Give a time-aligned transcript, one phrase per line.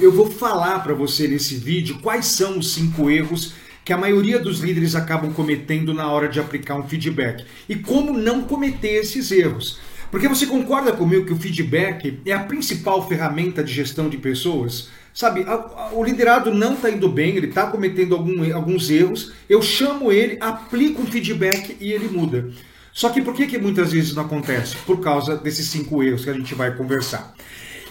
[0.00, 4.38] Eu vou falar para você nesse vídeo quais são os cinco erros que a maioria
[4.38, 9.30] dos líderes acabam cometendo na hora de aplicar um feedback e como não cometer esses
[9.32, 9.80] erros.
[10.10, 14.88] Porque você concorda comigo que o feedback é a principal ferramenta de gestão de pessoas?
[15.12, 19.32] Sabe, a, a, o liderado não está indo bem, ele está cometendo algum, alguns erros,
[19.48, 22.50] eu chamo ele, aplico um feedback e ele muda.
[22.92, 24.76] Só que por que, que muitas vezes não acontece?
[24.86, 27.34] Por causa desses cinco erros que a gente vai conversar.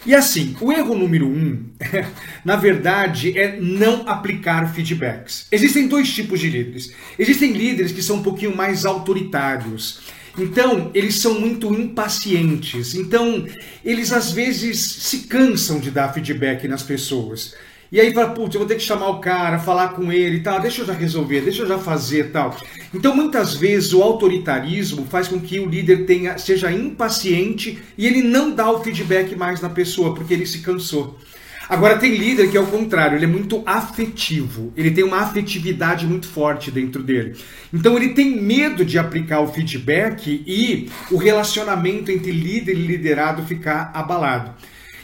[0.06, 1.64] E assim, o erro número um,
[2.44, 5.48] na verdade, é não aplicar feedbacks.
[5.52, 6.92] Existem dois tipos de líderes.
[7.20, 10.02] Existem líderes que são um pouquinho mais autoritários.
[10.38, 12.96] Então, eles são muito impacientes.
[12.96, 13.46] Então,
[13.84, 17.54] eles às vezes se cansam de dar feedback nas pessoas.
[17.92, 20.40] E aí fala, putz, eu vou ter que chamar o cara, falar com ele e
[20.40, 22.56] tal, deixa eu já resolver, deixa eu já fazer tal.
[22.94, 28.22] Então, muitas vezes, o autoritarismo faz com que o líder tenha, seja impaciente e ele
[28.22, 31.20] não dá o feedback mais na pessoa, porque ele se cansou.
[31.68, 36.08] Agora, tem líder que é o contrário, ele é muito afetivo, ele tem uma afetividade
[36.08, 37.36] muito forte dentro dele.
[37.74, 43.44] Então, ele tem medo de aplicar o feedback e o relacionamento entre líder e liderado
[43.44, 44.54] ficar abalado.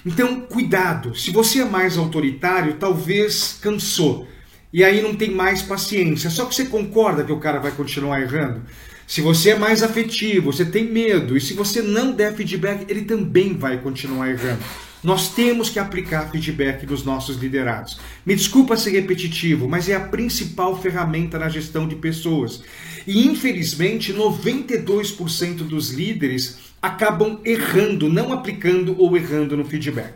[0.06, 1.16] Então, cuidado.
[1.16, 4.28] Se você é mais autoritário, talvez cansou.
[4.72, 6.30] E aí não tem mais paciência.
[6.30, 8.62] Só que você concorda que o cara vai continuar errando?
[9.08, 13.04] Se você é mais afetivo, você tem medo, e se você não der feedback, ele
[13.04, 14.60] também vai continuar errando.
[15.08, 17.98] Nós temos que aplicar feedback nos nossos liderados.
[18.26, 22.62] Me desculpa ser repetitivo, mas é a principal ferramenta na gestão de pessoas.
[23.08, 30.16] E infelizmente, 92% dos líderes acabam errando, não aplicando ou errando no feedback.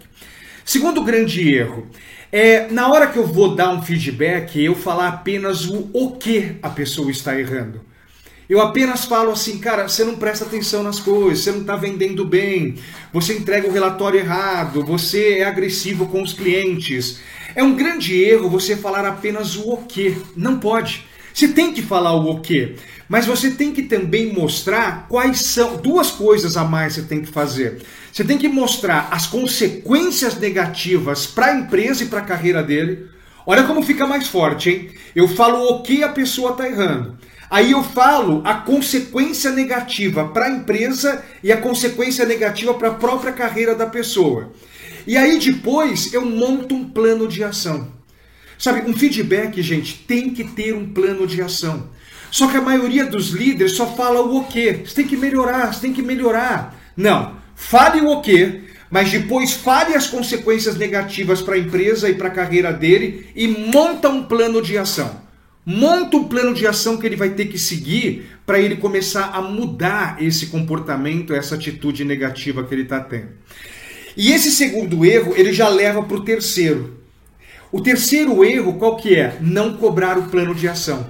[0.65, 1.87] Segundo grande erro,
[2.29, 6.57] é na hora que eu vou dar um feedback, eu falar apenas o o que
[6.61, 7.79] a pessoa está errando.
[8.51, 12.25] Eu apenas falo assim, cara, você não presta atenção nas coisas, você não está vendendo
[12.25, 12.75] bem,
[13.13, 17.21] você entrega o relatório errado, você é agressivo com os clientes.
[17.55, 20.17] É um grande erro você falar apenas o o que.
[20.35, 21.05] Não pode.
[21.33, 22.75] Você tem que falar o o que,
[23.07, 27.31] mas você tem que também mostrar quais são duas coisas a mais você tem que
[27.31, 27.81] fazer.
[28.11, 33.07] Você tem que mostrar as consequências negativas para a empresa e para a carreira dele.
[33.45, 34.91] Olha como fica mais forte, hein?
[35.15, 37.17] Eu falo o que a pessoa está errando.
[37.51, 42.93] Aí eu falo a consequência negativa para a empresa e a consequência negativa para a
[42.93, 44.53] própria carreira da pessoa.
[45.05, 47.91] E aí depois eu monto um plano de ação.
[48.57, 51.89] Sabe, um feedback, gente, tem que ter um plano de ação.
[52.31, 54.83] Só que a maioria dos líderes só fala o quê?
[54.85, 56.79] Você tem que melhorar, você tem que melhorar.
[56.95, 62.15] Não, fale o o quê, mas depois fale as consequências negativas para a empresa e
[62.15, 65.29] para a carreira dele e monta um plano de ação.
[65.65, 69.41] Monta um plano de ação que ele vai ter que seguir para ele começar a
[69.41, 73.29] mudar esse comportamento, essa atitude negativa que ele está tendo.
[74.17, 76.99] E esse segundo erro, ele já leva para o terceiro.
[77.71, 79.37] O terceiro erro, qual que é?
[79.39, 81.07] Não cobrar o plano de ação.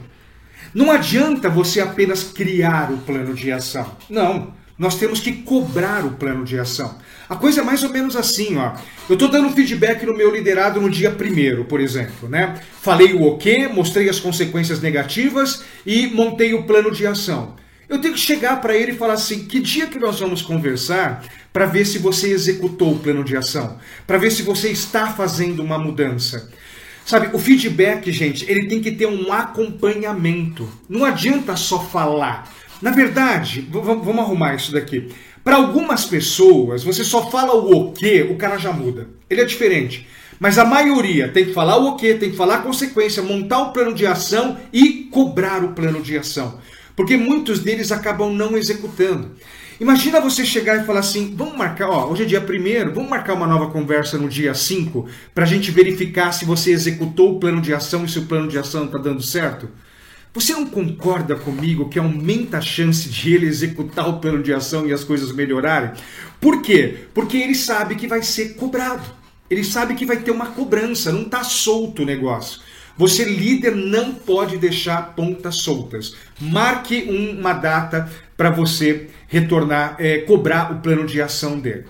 [0.73, 3.89] Não adianta você apenas criar o plano de ação.
[4.09, 6.97] Não, nós temos que cobrar o plano de ação.
[7.29, 8.73] A coisa é mais ou menos assim, ó.
[9.09, 12.59] Eu estou dando feedback no meu liderado no dia primeiro, por exemplo, né?
[12.81, 17.55] Falei o ok, mostrei as consequências negativas e montei o plano de ação.
[17.87, 21.23] Eu tenho que chegar para ele e falar assim: que dia que nós vamos conversar
[21.51, 23.77] para ver se você executou o plano de ação,
[24.07, 26.49] para ver se você está fazendo uma mudança.
[27.05, 30.69] Sabe, o feedback, gente, ele tem que ter um acompanhamento.
[30.87, 32.49] Não adianta só falar.
[32.81, 35.09] Na verdade, vamos arrumar isso daqui.
[35.43, 39.07] Para algumas pessoas, você só fala o o que, o cara já muda.
[39.29, 40.07] Ele é diferente.
[40.39, 43.59] Mas a maioria tem que falar o o que, tem que falar a consequência, montar
[43.59, 46.59] o plano de ação e cobrar o plano de ação.
[46.95, 49.31] Porque muitos deles acabam não executando.
[49.79, 53.33] Imagina você chegar e falar assim: vamos marcar, ó, hoje é dia primeiro, vamos marcar
[53.33, 57.61] uma nova conversa no dia 5 para a gente verificar se você executou o plano
[57.61, 59.69] de ação e se o plano de ação está dando certo?
[60.33, 64.87] Você não concorda comigo que aumenta a chance de ele executar o plano de ação
[64.87, 65.91] e as coisas melhorarem?
[66.39, 66.99] Por quê?
[67.13, 69.03] Porque ele sabe que vai ser cobrado.
[69.49, 72.61] Ele sabe que vai ter uma cobrança, não está solto o negócio.
[72.97, 76.15] Você, líder, não pode deixar pontas soltas.
[76.39, 81.85] Marque uma data para você retornar, é, cobrar o plano de ação dele.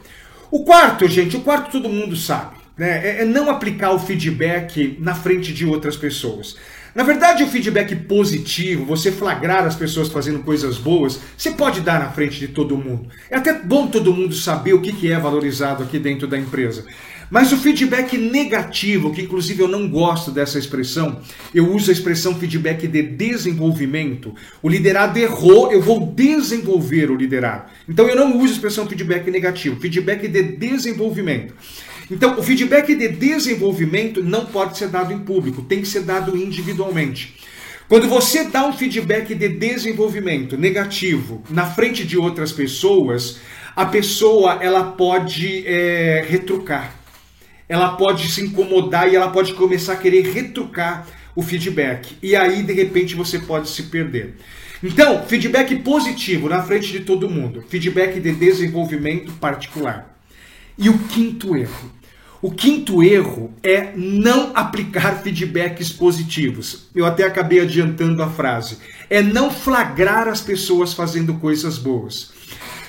[0.49, 2.55] O quarto, gente, o quarto todo mundo sabe.
[2.75, 3.19] Né?
[3.19, 6.57] É, é não aplicar o feedback na frente de outras pessoas.
[6.93, 11.99] Na verdade, o feedback positivo, você flagrar as pessoas fazendo coisas boas, você pode dar
[11.99, 13.07] na frente de todo mundo.
[13.29, 16.85] É até bom todo mundo saber o que é valorizado aqui dentro da empresa.
[17.31, 21.21] Mas o feedback negativo, que inclusive eu não gosto dessa expressão,
[21.55, 24.35] eu uso a expressão feedback de desenvolvimento.
[24.61, 27.71] O liderado errou, eu vou desenvolver o liderado.
[27.87, 31.53] Então eu não uso a expressão feedback negativo, feedback de desenvolvimento.
[32.11, 36.35] Então, o feedback de desenvolvimento não pode ser dado em público, tem que ser dado
[36.35, 37.37] individualmente.
[37.87, 43.39] Quando você dá um feedback de desenvolvimento negativo na frente de outras pessoas,
[43.73, 46.93] a pessoa ela pode é, retrucar,
[47.69, 52.17] ela pode se incomodar e ela pode começar a querer retrucar o feedback.
[52.21, 54.35] E aí, de repente, você pode se perder.
[54.83, 60.13] Então, feedback positivo na frente de todo mundo, feedback de desenvolvimento particular.
[60.77, 62.00] E o quinto erro.
[62.41, 66.87] O quinto erro é não aplicar feedbacks positivos.
[66.95, 68.79] Eu até acabei adiantando a frase.
[69.11, 72.31] É não flagrar as pessoas fazendo coisas boas.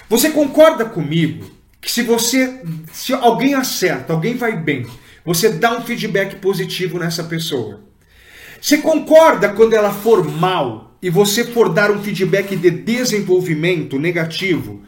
[0.09, 1.51] Você concorda comigo
[1.83, 2.63] que se você,
[2.93, 4.87] se alguém acerta, alguém vai bem,
[5.23, 7.83] você dá um feedback positivo nessa pessoa.
[8.59, 14.83] Você concorda quando ela for mal e você for dar um feedback de desenvolvimento negativo,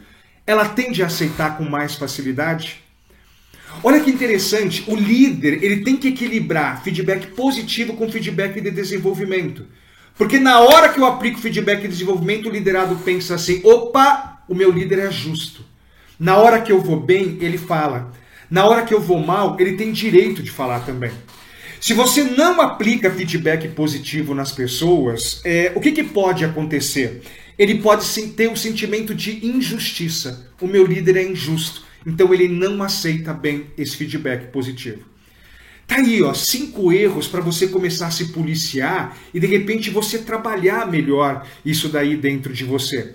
[0.47, 2.84] ela tende a aceitar com mais facilidade?
[3.83, 9.65] Olha que interessante, o líder ele tem que equilibrar feedback positivo com feedback de desenvolvimento.
[10.17, 14.55] Porque na hora que eu aplico feedback de desenvolvimento, o liderado pensa assim: opa, o
[14.55, 15.65] meu líder é justo.
[16.19, 18.11] Na hora que eu vou bem, ele fala.
[18.49, 21.11] Na hora que eu vou mal, ele tem direito de falar também.
[21.81, 27.21] Se você não aplica feedback positivo nas pessoas, é, o que, que pode acontecer?
[27.57, 30.49] Ele pode ter um sentimento de injustiça.
[30.59, 31.84] O meu líder é injusto.
[32.05, 35.03] Então ele não aceita bem esse feedback positivo.
[35.87, 40.19] Tá aí, ó, cinco erros para você começar a se policiar e de repente você
[40.19, 43.13] trabalhar melhor isso daí dentro de você.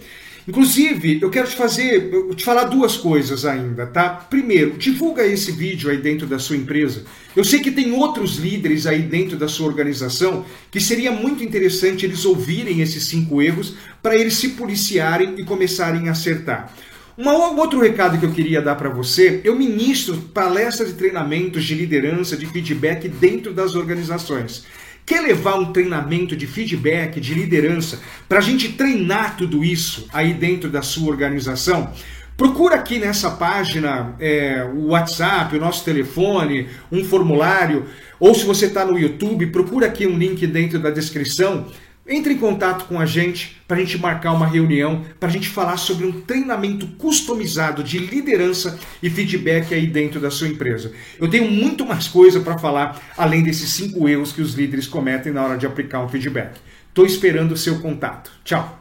[0.48, 4.08] Inclusive, eu quero te fazer, te falar duas coisas ainda, tá?
[4.08, 7.04] Primeiro, divulga esse vídeo aí dentro da sua empresa.
[7.36, 12.06] Eu sei que tem outros líderes aí dentro da sua organização que seria muito interessante
[12.06, 16.74] eles ouvirem esses cinco erros para eles se policiarem e começarem a acertar.
[17.22, 21.74] Um outro recado que eu queria dar para você, eu ministro palestras e treinamentos de
[21.74, 24.64] liderança, de feedback dentro das organizações.
[25.04, 30.32] Quer levar um treinamento de feedback, de liderança, para a gente treinar tudo isso aí
[30.32, 31.92] dentro da sua organização?
[32.38, 37.84] Procura aqui nessa página é, o WhatsApp, o nosso telefone, um formulário,
[38.18, 41.66] ou se você está no YouTube, procura aqui um link dentro da descrição
[42.10, 45.48] entre em contato com a gente para a gente marcar uma reunião, para a gente
[45.48, 50.92] falar sobre um treinamento customizado de liderança e feedback aí dentro da sua empresa.
[51.20, 55.32] Eu tenho muito mais coisa para falar além desses cinco erros que os líderes cometem
[55.32, 56.58] na hora de aplicar um feedback.
[56.88, 58.32] Estou esperando o seu contato.
[58.42, 58.79] Tchau!